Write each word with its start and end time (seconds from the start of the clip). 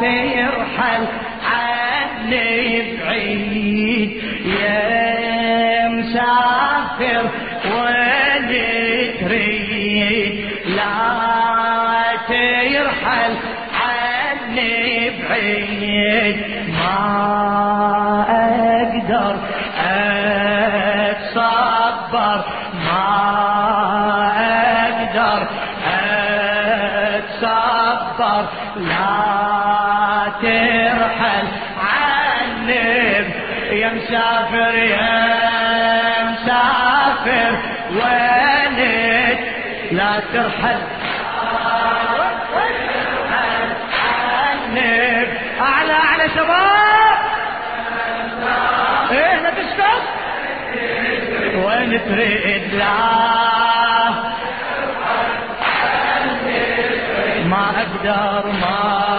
ترحل 0.00 0.49
مسافر 37.20 37.58
وينك 37.90 39.40
لا 39.92 40.20
ترحل. 40.32 40.80
أعلى 45.60 45.92
أعلى 45.92 46.28
شباب. 46.34 47.18
إيه 49.10 49.36
لا 49.36 49.50
تسكت 49.50 50.02
وين 51.54 52.00
تريد 52.04 52.74
لا؟ 52.74 52.84
ما 57.44 57.66
أقدر 57.76 58.46
ما 58.46 59.10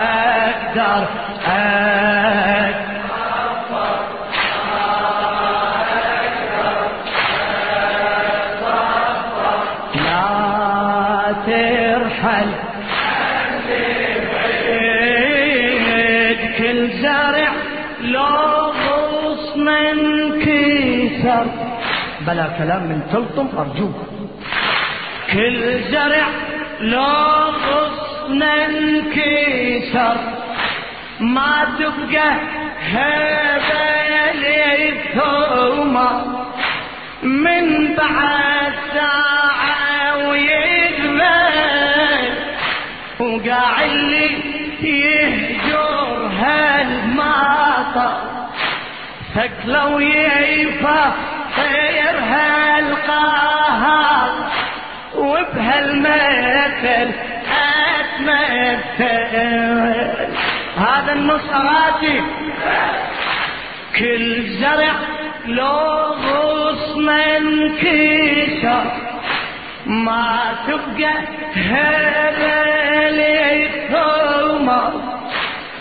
أقدر 0.00 1.00
أقدر. 1.00 1.29
كلام 22.60 22.82
من 22.82 23.00
تلطم 23.12 23.48
أرجوك. 23.58 23.96
كل 25.32 25.80
زرع 25.92 26.26
لو 26.80 27.02
غصن 27.66 28.42
انكسر 28.42 30.16
ما 31.20 31.66
تبقى 31.78 32.30
هذا 32.92 33.90
الثومة 34.88 36.10
من 37.22 37.94
بعد 37.96 38.72
ساعة 38.94 40.28
ويقبل 40.28 41.56
وقاع 43.20 43.84
اللي 43.84 44.30
يهجر 44.82 46.30
هالماطر 46.40 48.16
ثقلة 49.34 49.86
ويفا 49.94 51.14
هالقهر 52.90 54.30
وبهالمثل 55.14 57.08
اتمثل 58.00 59.20
هذا 60.76 61.12
النص 61.12 61.50
راتب 61.50 62.24
كل 63.98 64.48
زرع 64.60 64.92
لو 65.46 66.14
غصن 66.24 67.08
انكسر. 67.08 68.84
ما 69.86 70.54
تبقى 70.66 71.14
هبل 71.56 73.20
الثمر 73.60 74.92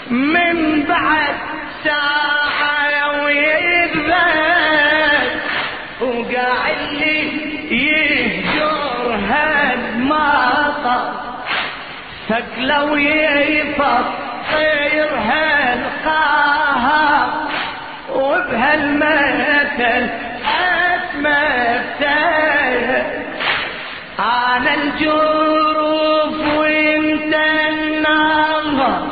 من 0.10 0.84
بعد 0.84 1.36
ساعة 1.84 3.24
ويذبل 3.24 4.79
وقاع 6.02 6.70
اللي 6.70 7.32
يهجر 7.72 9.16
هالمطر 9.30 11.12
ثقله 12.30 12.84
ويفطر 12.84 14.06
هالقهر 15.30 17.30
وبهالمثل 18.10 20.10
اتمثل 20.90 22.10
أنا 24.20 24.74
الجروف 24.74 26.58
وانت 26.58 27.36
النظر. 27.70 29.08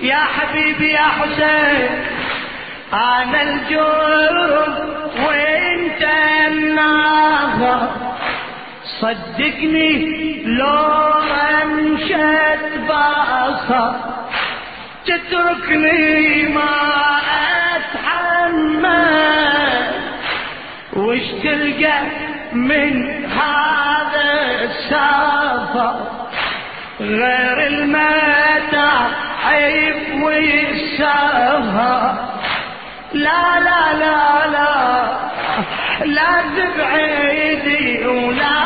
يا 0.00 0.18
حبيبي 0.36 0.90
يا 0.92 1.06
حسين 1.18 1.90
أنا 2.92 3.42
الجروف 3.42 5.01
وانت 5.16 6.02
النظر 6.48 7.88
صدقني 9.00 10.42
لو 10.44 11.12
امشت 11.62 12.64
بصر 12.88 13.92
تتركني 15.06 16.42
ما 16.48 16.72
أتحمل. 17.76 19.12
وش 20.92 21.22
تلقى 21.42 22.00
من 22.52 23.24
هذا 23.26 24.62
السفر 24.62 25.96
غير 27.00 27.66
المتاع 27.66 29.06
عيب 29.46 30.22
والسهر. 30.22 32.31
لا 33.14 33.60
لا 33.60 33.92
لا 33.98 34.46
لا. 34.52 34.72
لا 36.04 36.32
تبعدي 36.56 38.06
ولا 38.06 38.62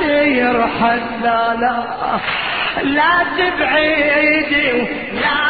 ترحل 0.00 1.00
لا 1.22 1.54
لا. 1.60 1.84
لا 2.82 3.12
تبعدي 3.38 4.72
ولا 4.72 5.42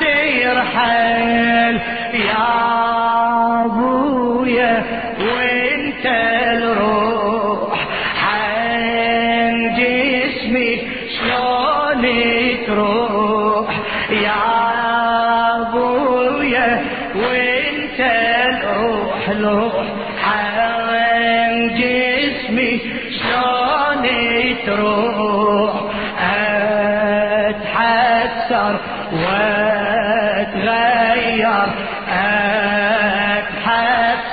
ترحل 0.00 1.80
يا 2.14 2.48
أبويا 3.64 4.84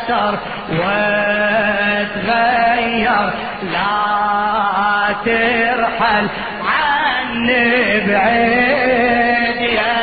اتحسر 0.09 0.39
واتغير. 0.71 2.09
لا 3.71 5.15
ترحل 5.25 6.27
عني 6.65 7.99
بعيد 8.07 9.61
يا 9.61 9.99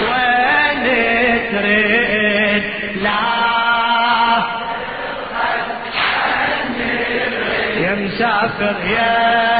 وين 0.00 0.86
تريد؟ 1.52 2.64
لا 3.02 3.24
يا 7.76 7.92
مسافر 7.94 8.76
يا 8.86 9.53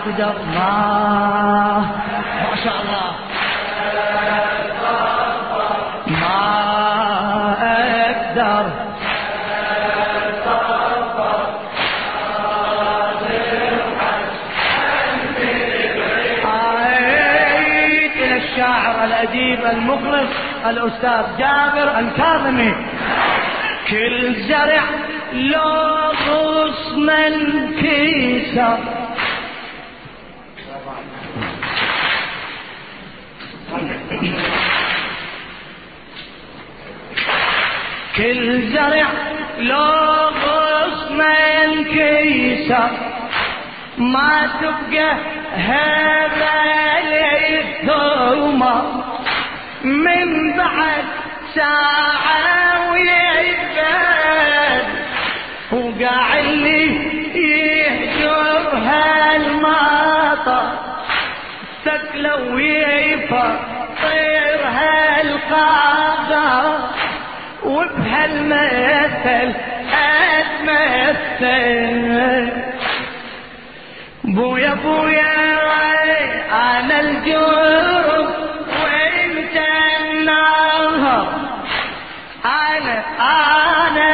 ما 0.00 0.06
أقدر 0.06 0.34
ما 0.54 1.84
شاء 2.64 2.76
الله. 2.82 3.08
ما 6.06 6.40
إلى 18.16 18.36
الشاعر 18.36 18.94
وأديب 19.00 19.60
المخلص 19.64 20.30
الأستاذ 20.66 21.24
جابر 21.38 21.98
الكاظمي. 21.98 22.74
كل 23.90 24.34
زرع 24.48 24.82
لو 25.32 25.70
غصن 26.28 27.10
الكيسر 27.10 28.78
كل 38.16 38.62
زرع 38.72 39.06
لو 39.58 39.84
غصن 40.44 41.20
الكيسر 41.64 42.90
ما 43.98 44.50
تبقى 44.60 45.16
هذا 45.54 46.60
الثومة 47.58 49.04
من 49.84 50.56
بعد 50.56 51.04
ساعة 51.54 52.92
ويبان 52.92 54.82
وقاع 55.72 56.38
اللي 56.38 56.86
يهجر 57.34 58.76
هالمطر 58.76 60.72
ثقله 61.84 62.42
ويفطر 62.54 63.69
هالقدر 65.20 66.64
وبهالمثل 67.64 69.54
أتمثل. 71.20 72.52
بويا 74.24 74.74
بويا 74.74 75.32
أنا 76.52 77.00
الجرب 77.00 78.28
وانت 78.82 79.56
النهر؟ 80.00 81.26
أنا 82.44 82.96
أنا 83.20 84.10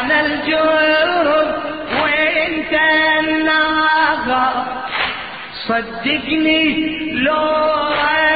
أنا 0.00 0.16
الجرب 0.20 1.39
صدقني 5.70 6.64
لو 7.14 7.46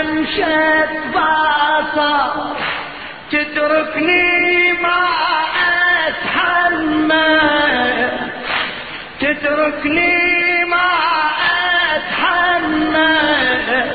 أمشت 0.00 0.90
باصا 1.14 2.54
تتركني 3.30 4.72
ما 4.72 5.04
اتحمل 6.08 8.10
تتركني 9.20 10.64
ما 10.64 10.90
اتحمل 11.96 13.92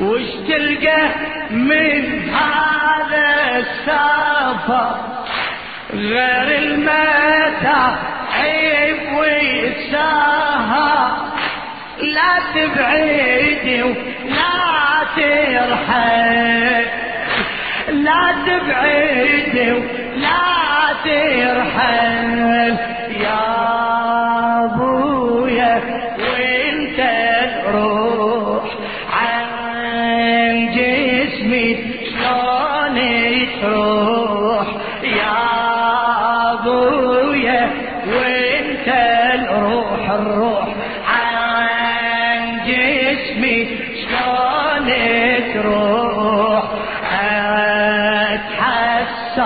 وش 0.00 0.28
تلقى 0.48 1.08
من 1.50 2.28
هذا 2.30 3.58
السفر 3.58 4.96
غير 5.94 6.58
المتى 6.58 7.96
عيب 8.38 8.98
ويتساهى 9.18 10.92
لا 12.02 12.32
تبعدي 12.54 13.82
ولا 13.82 15.04
ترحل 15.16 16.86
لا 17.92 18.34
تبعدي 18.46 19.70
ولا 19.72 20.42
ترحل 21.04 22.76
يا 23.20 24.01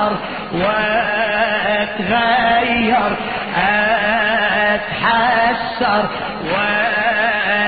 اتحسر 0.07 0.17
واتغير 1.73 3.13
اتحسر 4.75 6.05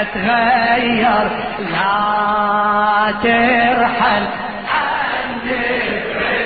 واتغير. 0.04 0.38
لا 1.72 3.14
ترحل 3.22 4.24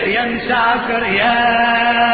يا 0.06 0.24
مسافر 0.24 1.02
يا 1.04 2.11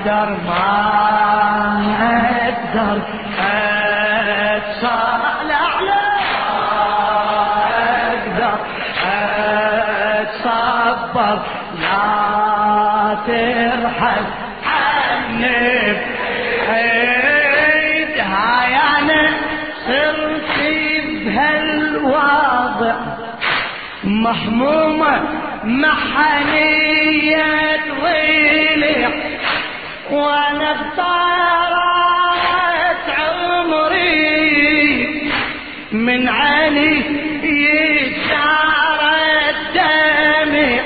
أقدر 0.00 0.30
ما 0.46 0.66
أقدر 2.48 2.98
اتصالح 4.56 5.72
لا 5.82 6.04
أقدر 8.08 8.58
اتصبر 10.20 11.38
لا 11.80 12.04
ترحل 13.26 14.26
عني 14.66 15.72
هاي 18.18 18.74
أنا 18.98 19.22
صرت 19.86 20.58
بهالوضع. 21.24 22.96
محمومة. 24.04 25.14
محنية. 25.64 26.80
ضيلي 28.02 29.29
وأنا 30.12 30.72
بطارات 30.72 32.00
عمري 33.18 34.50
من 35.92 36.28
عيني 36.28 37.04
يتسار 37.42 39.00
الدمع 39.50 40.82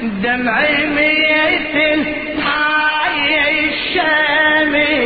دمعي 0.00 0.86
مثل 0.86 1.98
ماي 2.44 3.28
الشامي 3.68 5.02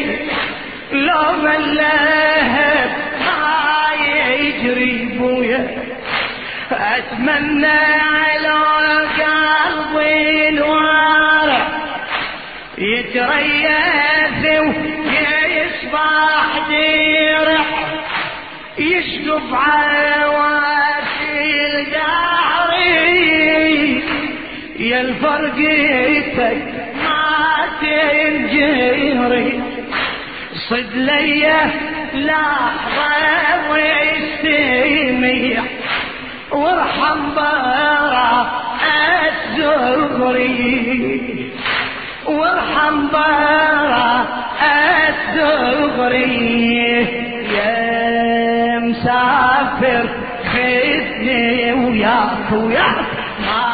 لو 0.92 1.32
ما 1.42 1.56
اللهب 1.56 2.90
ما 3.26 3.88
يجري 4.04 4.94
بويا. 5.18 5.62
أتمنى 6.72 7.66
على 7.66 8.48
قلبي 9.18 9.41
يتريث 13.16 14.44
ويصبح 15.06 16.46
ديرح 16.68 17.68
يشقف 18.78 19.48
عواسي 19.54 21.40
الدهري 22.72 23.12
يا 24.78 25.00
الفرقيتك 25.00 26.62
ما 27.04 27.68
تنجري 27.80 29.62
صد 30.70 30.92
لي 30.94 31.44
لحظة 32.14 33.70
ويستميح 33.70 35.62
وارحم 36.52 37.20
براءة 37.34 38.50
زغري 39.56 41.11
وارحم 42.82 43.08
براءة 43.08 44.72
زغري 45.34 47.02
يا 47.54 48.78
مسافر 48.78 50.08
خذني 50.52 51.72
وياك 51.72 52.52
وياك 52.52 53.06
ما 53.46 53.64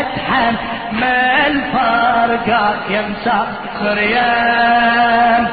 اتحمل 0.00 1.54
فرقك 1.72 2.90
يا 2.90 3.02
مسافر. 3.08 3.98
يا 3.98 5.48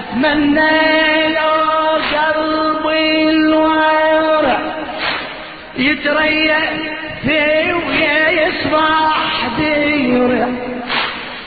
أتمنى 0.00 1.28
لو 1.28 1.60
قلبي 2.16 3.30
الورع 3.30 4.60
يتريأ 5.78 6.60
في 7.22 7.72
ويصبح 7.72 9.48
ديرع 9.58 10.48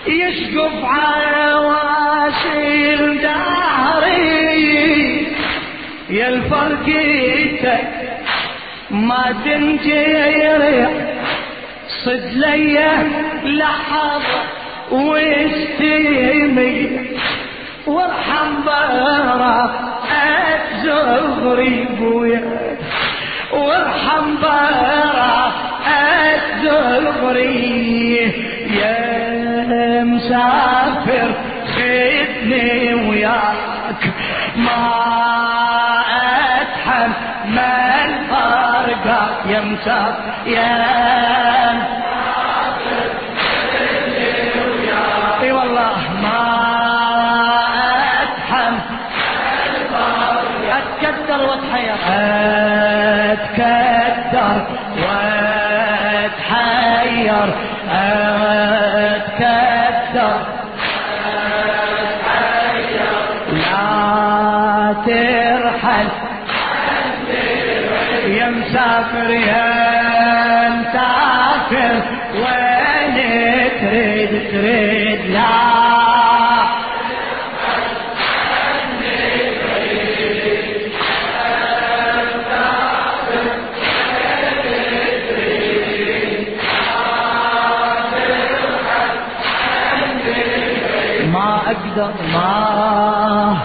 يشقف 0.07 0.77
عواسل 0.85 2.21
دهري. 3.21 4.53
يا 6.09 6.27
الفرقيتك 6.29 7.87
ما 8.91 9.35
تنجرع 9.45 10.89
صد 12.05 12.25
ليا 12.33 12.93
لحظة 13.43 14.41
واستيمي 14.91 16.77
وارحم 17.87 18.63
براءة 18.65 19.79
زغري 20.83 21.85
بويا. 21.99 22.77
وارحم 23.53 24.35
براءة 24.41 25.93
زغري 26.63 28.33
يا 28.81 30.03
مسافر 30.03 31.29
خدني 31.75 32.93
وياك. 33.09 34.03
ما 34.55 35.03
أتحمل 36.61 38.11
فرقك 38.29 39.45
يا 40.45 41.03
اتكدر 53.33 54.57
وأتحير. 56.13 56.73
اتكدر 59.13 60.37
لا 63.53 64.95
ترحل. 65.05 66.07
يا 68.27 68.47
مسافر 68.49 69.29
يا 69.29 70.69
مسافر 70.69 71.95
وين 72.35 73.17
تريد 73.81 74.31
تريد؟ 74.51 75.21
لا 75.31 75.72
ما 91.97 93.57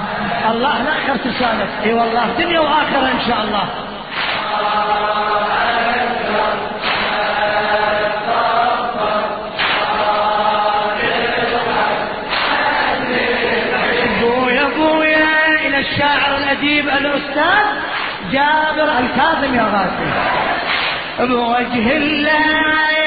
الله 0.51 0.83
لا 0.83 0.91
اخر 0.99 1.17
تسالك 1.17 1.69
إي 1.85 1.93
والله 1.95 2.27
دنيا 2.39 2.61
وآخرة 2.61 3.09
إن 3.13 3.21
شاء 3.29 3.41
الله. 3.45 3.69
الشاعر 15.79 16.37
الأديب 16.37 16.89
الأستاذ 16.89 17.67
جابر 18.33 18.99
الكاظم 18.99 19.55
يا 19.55 19.63
غازي. 19.63 20.11
بوجه 21.29 21.97
الليالي 21.97 22.98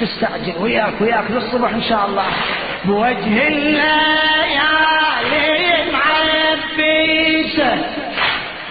تستعجل 0.00 0.54
وياك 0.58 1.00
وياك 1.00 1.30
للصبح 1.30 1.70
إن 1.70 1.82
شاء 1.82 2.06
الله. 2.06 2.26
بوجه 2.84 3.48
الليالي 3.48 3.88
معبيسه 5.92 7.72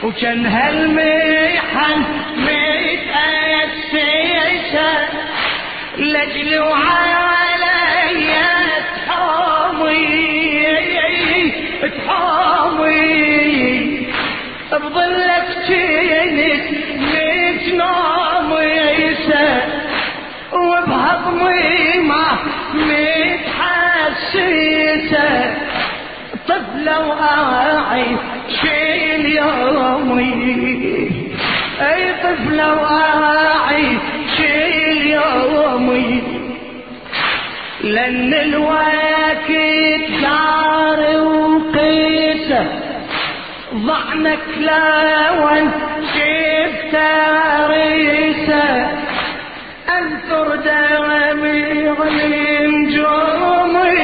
وكان 0.04 0.46
هالميحن 0.46 2.04
متأسسة 3.58 4.10
لجل 5.98 6.60
وعلي 6.60 7.78
تحامي 9.08 10.08
تحامي. 11.82 13.38
بظلك 14.72 15.50
جينت 15.68 16.66
متناميسة 17.00 18.27
متحسسة 22.74 24.28
طفلة 26.48 27.08
وأعي 27.08 28.06
شيل 28.62 29.26
يومي. 29.26 30.34
أي 31.82 32.14
طفلة 32.24 32.68
وأعي 32.82 33.98
شيل 34.38 35.08
يومي. 35.08 36.24
لأن 37.84 38.34
الوقت 38.34 39.52
دار 40.22 41.00
وقيسه. 41.22 42.66
ضعنك 43.74 44.40
لون 44.60 45.72
شفت 46.14 46.96
ريسه. 47.70 48.70
أنثر 49.90 50.56
دمي 50.56 50.87
غليم 52.08 52.90
جرمي 52.90 53.98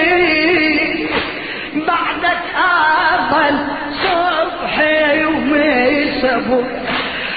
بعدك 1.87 2.43
اظل 2.55 3.57
صبحي 4.03 5.25
وميسبو 5.25 6.61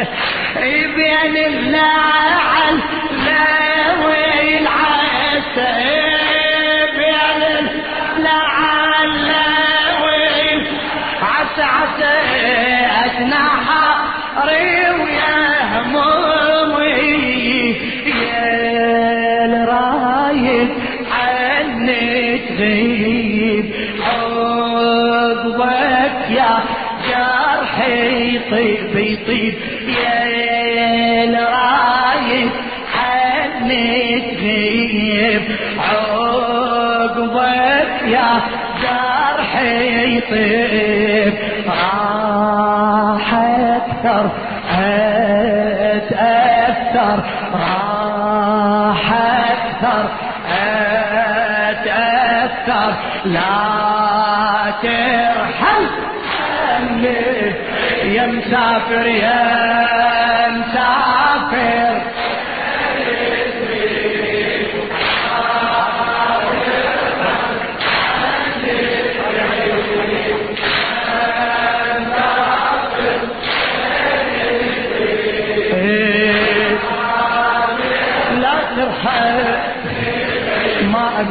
بين 0.95 1.35
اللعلة 1.37 2.77
والعسل 4.05 5.86
عسى 11.73 12.15
أتنحى 13.05 13.87
ويا 14.99 15.39
همومي. 15.73 17.15
يا 18.23 19.45
الرايد 19.45 20.71
عني 21.11 22.37
تغيب. 22.37 23.67
حبك 24.05 25.51
يا 26.29 26.53
جرحي 27.09 28.35
يطيب 28.35 28.93
يطيب. 28.97 29.55
يا 29.87 30.19
الرايد 31.23 32.51
عني 32.97 33.97
غيب 34.41 35.45
عقبك 35.79 37.57
يا 38.07 38.31
جرحي 38.81 39.26
يطيب 40.17 41.33
راح 41.67 43.33
أكثر 43.33 44.31
اتاثر 45.95 47.19
راح 47.53 49.13
أكثر 49.51 50.03
اتاثر 51.69 52.93
لا 53.25 54.73
ترحل 54.81 55.85
يا 58.03 58.25
مسافر 58.27 59.05
يا 59.05 60.47
مسافر. 60.49 62.16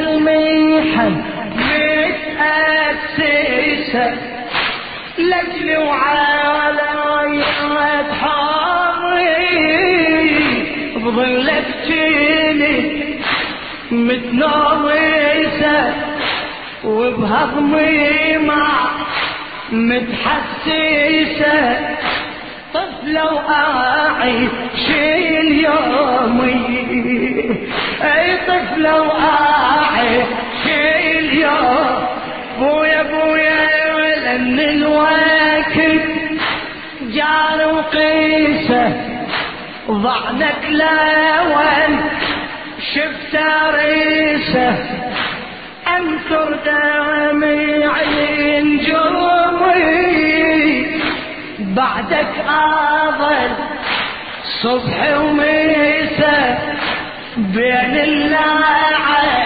كان 0.00 0.08
هالميحن 0.08 1.14
متأسسة 3.16 4.06
لجلي 5.18 5.76
وعلى 5.76 6.88
حاري 8.20 9.36
بظلك 10.96 11.68
جيني 11.86 12.76
متناوسة 13.90 15.78
وبهضمي 16.84 18.36
مع 18.38 18.66
متحسسة. 19.72 21.56
طفلة 23.10 23.32
وأعيش 23.34 24.90
اليومي 25.40 26.60
أي 28.02 28.36
طفلة 28.46 29.02
وأعيش 29.02 30.66
اليوم. 31.18 32.06
بويا 32.58 33.02
بويا 33.02 33.98
لأن 34.14 34.60
الوقت 34.60 35.76
جار 37.02 37.74
وقيسة. 37.74 38.92
ضعنك 39.90 40.62
لون 40.70 42.00
شفت 42.94 43.34
ريسه 43.74 44.74
انثر 45.96 46.56
عين 47.86 48.78
جرمي 48.78 49.39
بعدك 51.74 52.44
اظل 52.48 53.50
صبح 54.62 55.18
ومساء 55.18 56.76
بين 57.36 57.96
اللعلة 57.96 59.40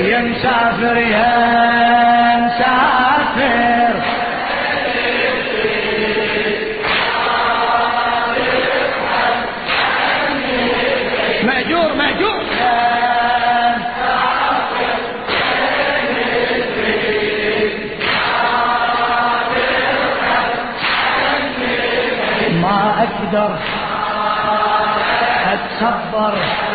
يا 0.00 0.18
مسافر 0.18 0.96
يا 0.96 2.36
مسافر. 2.46 4.02
مأجور 11.44 11.94
مأجور 11.94 12.42
ما 22.62 22.94
أقدر 23.02 23.58
أتصبر. 25.52 26.65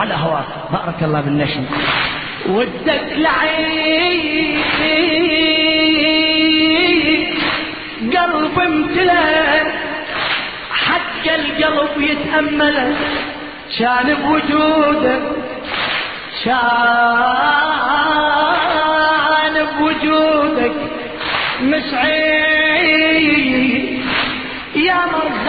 على 0.00 0.14
هواك 0.14 0.44
بارك 0.72 1.02
الله 1.02 1.20
بالنشم 1.20 1.64
ودك 2.48 3.04
لعيد 3.16 4.60
قلب 8.16 8.58
امتلك 8.58 9.72
حق 10.70 11.24
القلب 11.38 12.02
يتأمل. 12.02 12.96
كان 13.78 14.14
بوجودك. 14.14 15.22
كان 16.44 16.66
بوجودك. 19.78 20.76
مسعي 21.60 22.40
يا 24.76 25.00
مرخص 25.12 25.39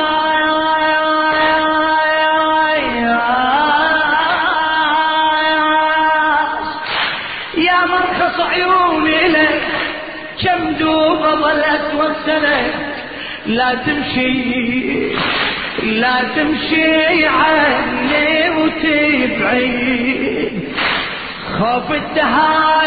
لا 13.62 13.76
تمشي 13.76 15.10
لا 15.84 16.22
تمشي 16.36 17.26
عني 17.26 18.50
وتبعد 18.50 20.52
خوف 21.60 21.92
الدهار 21.92 22.82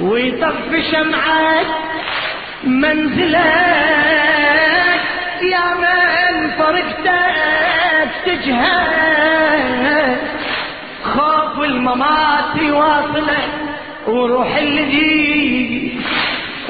ويطفي 0.00 0.82
شمعة 0.92 1.60
منزلك 2.64 3.38
يا 5.42 5.66
من 5.82 6.50
فرقتك 6.50 8.10
تجهل 8.26 10.16
خوف 11.02 11.60
الممات 11.60 12.56
يواصلك 12.56 13.48
وروح 14.06 14.56
الذي 14.56 15.98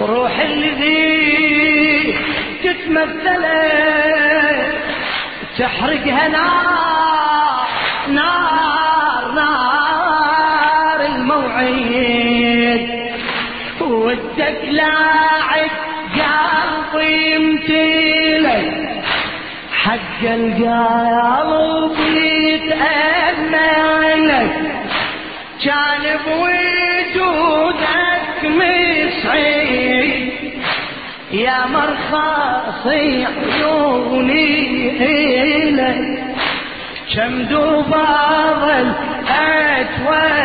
روح 0.00 0.40
الذي 0.40 2.14
تتمثلك 2.64 3.98
تحرقها 5.58 6.28
نار 6.28 7.66
نار 8.08 9.32
نار 9.34 11.00
الموعد. 11.06 12.88
ودك 13.80 14.60
لاعب 14.70 15.70
قلبي 16.14 17.34
يمتلك 17.34 18.68
حق 19.72 20.22
القلب 20.22 21.96
يتأملك 22.48 23.78
كان 25.64 26.04
بوجودك 26.26 27.88
مسعي 28.44 28.97
يا 31.38 31.66
مرخصي 31.66 33.26
عيوني 33.26 34.90
إلك 35.00 36.24
كم 37.14 37.42
دوباضل 37.42 38.92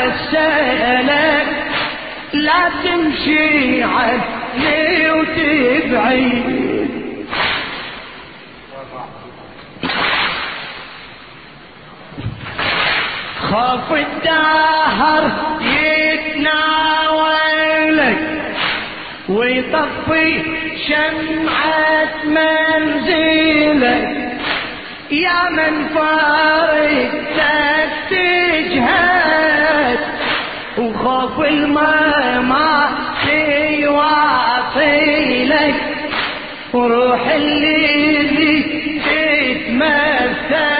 أتوسلك 0.03 0.53
لا 2.33 2.69
تمشي 2.83 3.83
عني 3.83 5.11
وتبعي. 5.11 6.43
خاف 13.51 13.91
الدهر 13.91 15.31
يتناولك 15.83 17.03
ويطفي 19.29 20.41
شمعة 20.87 22.13
منزلك 22.25 24.07
يا 25.11 25.49
من 25.49 25.73
فارقتك 25.95 27.33
تجهد 28.09 29.99
وخوف 30.77 31.39
الماء 31.39 32.41
ما 32.41 32.73
يواصلك 34.43 35.75
وروح 36.73 37.27
اللي 37.27 38.63
تتمثلك 39.05 40.72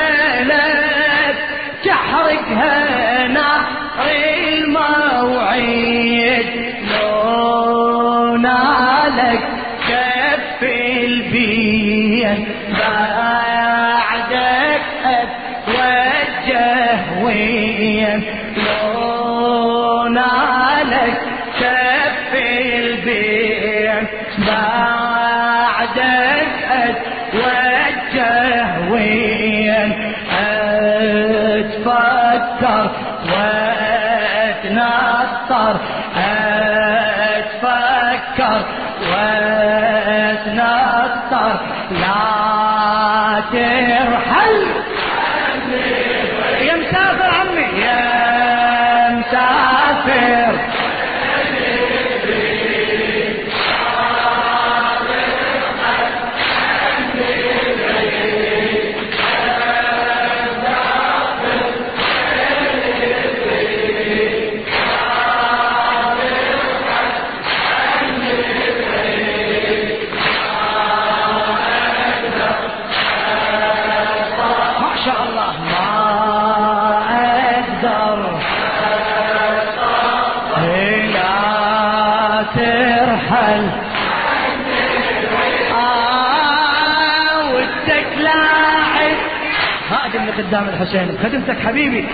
قدام 90.54 90.70
الحسين 90.70 91.18
خدمتك 91.24 91.60
حبيبي. 91.60 92.06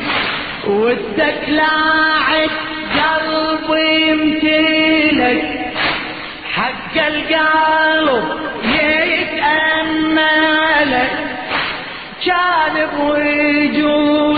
ودك 0.67 1.39
لاعب 1.47 2.49
قلبي 2.95 4.07
يمتلك 4.07 5.43
حق 6.53 6.97
القلب 7.07 8.23
يتأملك. 9.09 10.29
كان 12.25 12.75
بوجودك 12.97 14.31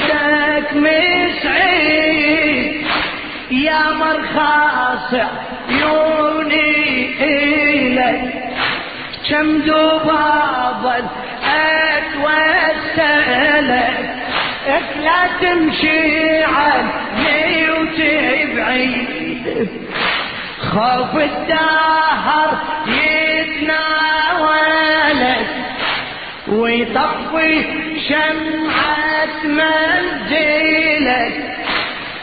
مسعيد 0.74 2.72
يا 3.52 3.84
مرخص 3.92 5.12
ذبابا 9.66 10.98
اتوسلك 12.72 14.10
لا 15.04 15.22
تمشي 15.42 16.44
عني 16.44 17.70
وتبعيد 17.70 19.46
خوف 20.62 21.16
الدهر 21.16 22.50
يتناولك 24.12 25.48
ويطفي 26.48 27.66
شمعة 28.10 29.44
منزلك 29.44 31.36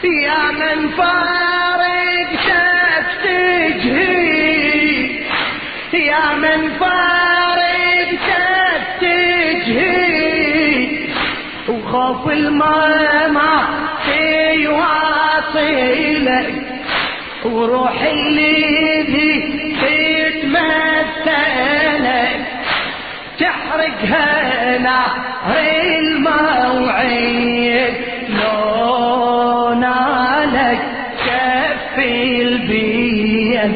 يا 0.03 0.51
من 0.51 0.89
فارقتك 0.89 2.47
تجهي 3.23 5.19
يا 5.93 6.35
من 6.35 6.61
فارقتك 6.79 7.18
وخوف 12.09 12.31
الماء 12.31 13.29
يواصلك 14.53 16.53
وروح 17.45 18.01
اللي 18.01 19.03
تتمثلك. 19.81 20.39
تحرقها 23.39 24.77
نار 24.77 25.11
الموعد. 25.99 27.93
لو 28.29 29.73
نالك 29.73 30.81
كفي 31.25 32.41
البين 32.41 33.71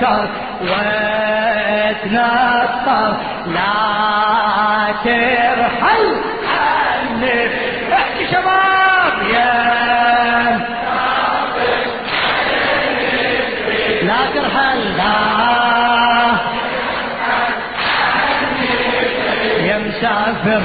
اتفكر 0.00 0.28
واتنطر. 2.00 3.16
لا 3.46 4.94
ترحل. 5.04 6.04
عني 6.42 7.48
احكي 7.92 8.24
شباب. 8.32 9.14
يا 9.32 9.50
لا 14.02 14.20
ترحل. 14.34 14.80
لا. 14.96 15.12
يا 19.66 19.76
مسافر. 19.78 20.62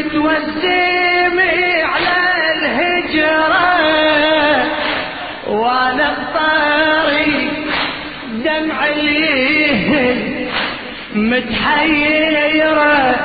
متوزم 0.00 1.38
على 1.82 2.16
الهجرة 2.56 3.68
وأنا 5.48 6.08
بطريق 6.18 7.50
دمع 8.32 8.86
اليهل 8.86 10.46
متحيرة 11.14 13.16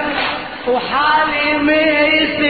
وحالي 0.67 1.57
مثل 1.63 2.43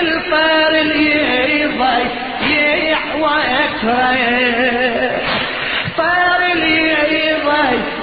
الفار 0.00 0.72
اللي 0.80 1.60
يضيع 1.60 2.98
وأكره. 3.18 4.16
طار 5.98 6.40
اللي 6.52 6.78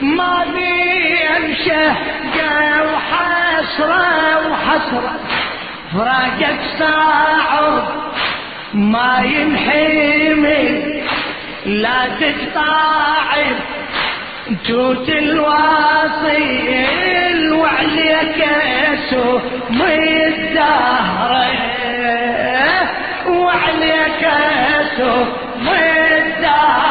ما 0.00 0.44
بيمشه 0.54 1.96
وحسرة 2.92 4.50
وحسرة. 4.50 5.14
فراقك 5.92 6.60
صعب 6.78 7.84
ما 8.74 9.22
ينحمل. 9.24 11.02
لا 11.66 12.08
تتطاعب 12.20 13.56
توت 14.48 15.08
الواصي 15.08 16.86
وعليك 17.52 18.44
اسو 18.92 19.40
مدهرة. 19.70 21.48
وعليك 23.28 24.22
اسو 24.24 25.24
مدهرة. 25.60 26.88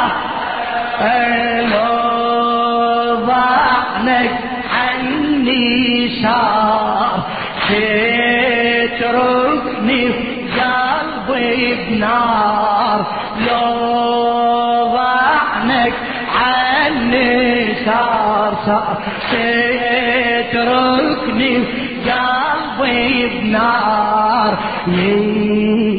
قلبي 23.48 23.54
بنار 23.54 24.58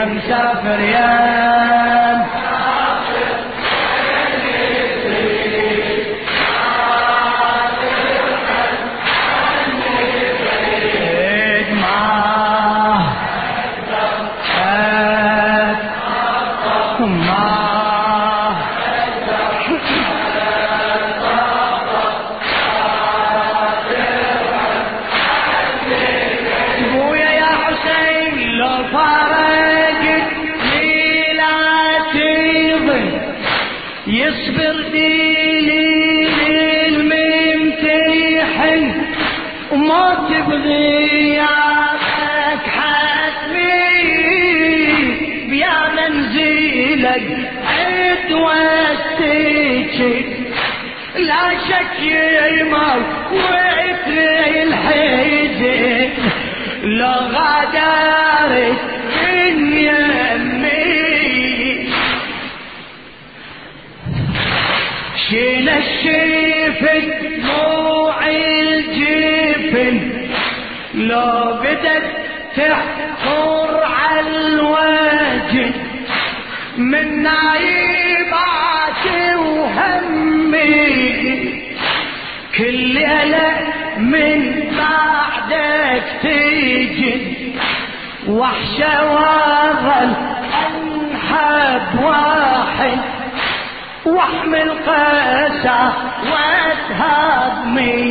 يا 0.05 0.11
مسافر 0.11 0.81
لو 70.95 71.59
بدت 71.63 72.05
تحفر 72.57 73.85
على 73.85 74.21
الوجه 74.21 75.73
من 76.77 77.23
نايبات 77.23 79.07
وهمي 79.37 80.85
كل 82.59 82.73
ليلة 82.73 83.57
من 83.99 84.41
بعدك 84.79 86.05
تيجي. 86.23 87.17
وحشة 88.29 89.13
واظل 89.13 90.13
انحب 90.67 92.05
واحد. 92.05 92.99
واحمل 94.07 94.71
قسى 94.71 95.93
واتهضمي 96.33 98.05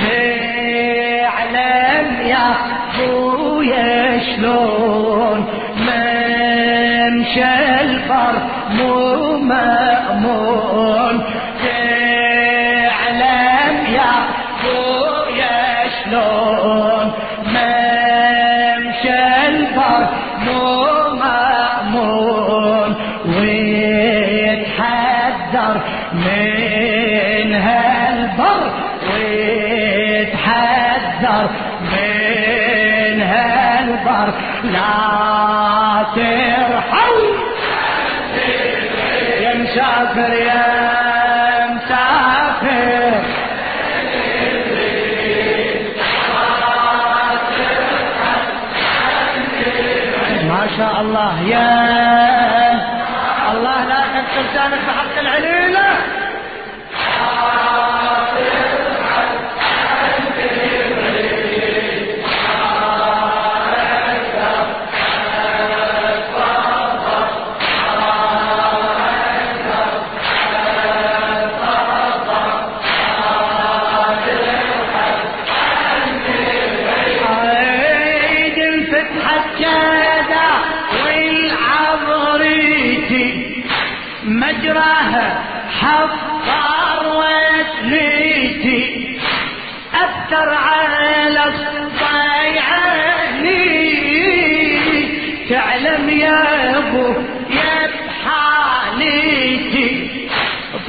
تعلم 0.00 0.39
يا 2.30 2.48
ابويا 2.94 4.18
شلون 4.18 5.40
ممشى 5.86 7.54
البر 7.80 8.34
مو 8.76 8.94
مأمون. 9.38 11.14
لا 34.64 36.06
ترحل 36.14 37.16
يا 39.42 39.54
مسافر 39.54 40.32
يا 40.32 41.68
مسافر 41.74 43.20
ما 50.48 50.66
شاء 50.76 51.00
الله 51.00 51.40
يا 51.42 51.70
الله 53.52 53.84
لا 53.84 54.00
تنسى 54.12 54.42
لسانك 54.52 54.86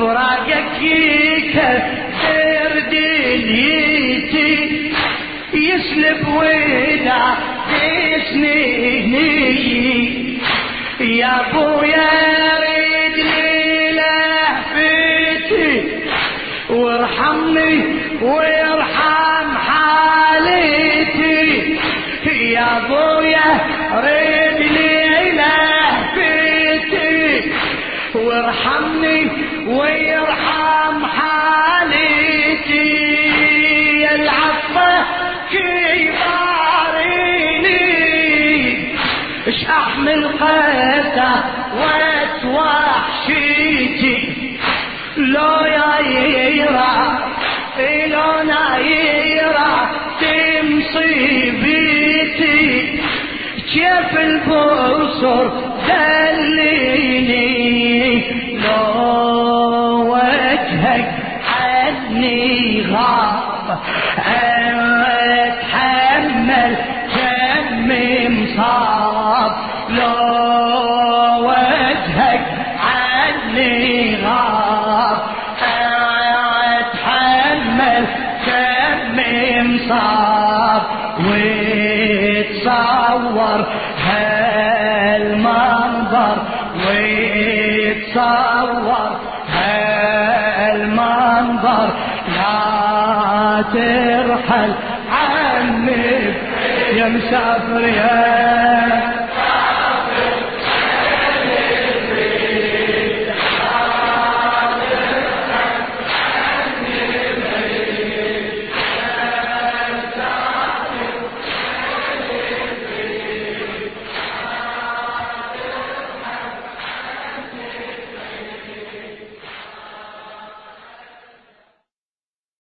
فراقك 0.02 0.82
يكثر 0.82 1.80
دنيتي 2.92 4.54
يسلب 5.54 6.28
ولا 6.28 7.24
سنيني 8.30 9.52
يا 11.00 11.34
أبويا 11.42 12.10
ريد 12.66 13.18
لهفتي 13.98 15.74
وارحمني 16.70 17.76
وارحم 18.22 19.50
حالتي. 19.68 21.46
يا 22.54 22.68
أبويا 22.78 23.50
ريد 24.06 24.60
لهفتي 25.38 27.12
وارحمني 28.16 28.91
ويرحم 29.82 31.06
حالتي 31.06 32.82
العفة 34.16 35.06
كباريني 37.52 38.88
اش 39.48 39.66
احمل 39.66 40.28
قتا 40.28 41.34
واتوحشيتي 42.52 44.18
لو 45.18 45.56
يا 45.66 46.00
يرى 46.50 47.22
لو 48.12 48.32
نايرة 48.44 49.90
تمصيبيتي 51.62 52.62
كيف 53.74 54.12
البصر 54.20 55.46
دليني؟ 55.88 57.52
لو 58.64 59.71
And 63.84 64.51
ترحل 97.32 97.40
عني 97.40 97.72
يا 97.72 97.72
مسافر 97.72 97.84
يا 97.88 98.51